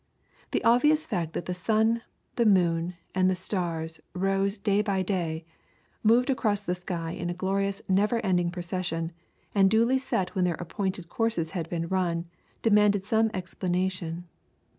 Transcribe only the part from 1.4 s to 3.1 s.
the sun, the moon,